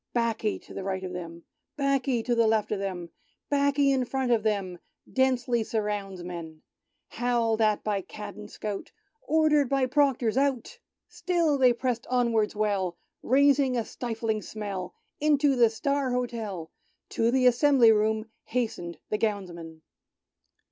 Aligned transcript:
'Baccy 0.13 0.57
to 0.57 0.73
right 0.81 1.03
of 1.03 1.13
them, 1.13 1.43
'Baccy 1.77 2.23
to 2.23 2.33
left 2.33 2.71
of 2.71 2.79
them, 2.79 3.11
'Baccy 3.51 3.91
in 3.91 4.03
front 4.03 4.31
of 4.31 4.41
them, 4.41 4.79
Densely 5.13 5.63
surrounds 5.63 6.23
men! 6.23 6.63
Howled 7.09 7.61
at 7.61 7.83
by 7.83 8.01
cad 8.01 8.35
and 8.35 8.49
scout, 8.49 8.91
Ordered 9.21 9.69
by 9.69 9.85
Proctors 9.85 10.37
out, 10.37 10.79
Still 11.07 11.59
they 11.59 11.71
pressed 11.71 12.07
onwards 12.07 12.55
well. 12.55 12.97
Raising 13.21 13.77
a 13.77 13.85
stifling 13.85 14.41
smell. 14.41 14.95
Into 15.19 15.55
the 15.55 15.69
"Star'' 15.69 16.09
Hotel, 16.09 16.71
To 17.09 17.29
the 17.29 17.45
Assembly 17.45 17.91
Room, 17.91 18.25
Hastened 18.45 18.97
the 19.11 19.19
Gownsmen. 19.19 19.81